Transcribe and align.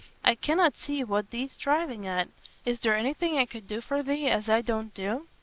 "I 0.23 0.33
canna 0.33 0.73
see 0.75 1.03
what 1.03 1.29
thee't 1.29 1.55
driving 1.59 2.07
at. 2.07 2.27
Is 2.65 2.79
there 2.79 2.95
anything 2.97 3.37
I 3.37 3.45
could 3.45 3.67
do 3.67 3.81
for 3.81 4.01
thee 4.01 4.29
as 4.29 4.49
I 4.49 4.61
don't 4.61 4.95
do?" 4.95 5.27